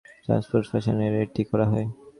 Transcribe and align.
Transpose 0.23 0.65
function 0.71 0.95
ব্যবহার 0.95 1.13
করে 1.13 1.25
এটি 1.25 1.41
করা 1.49 1.65
হয়। 1.71 1.87